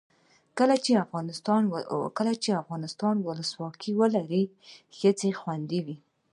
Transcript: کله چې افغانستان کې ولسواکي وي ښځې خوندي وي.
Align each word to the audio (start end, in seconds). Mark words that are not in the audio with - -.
کله 2.15 2.35
چې 2.43 2.51
افغانستان 2.61 3.13
کې 3.19 3.27
ولسواکي 3.29 3.91
وي 4.27 4.43
ښځې 4.97 5.29
خوندي 5.39 5.79
وي. 5.85 5.95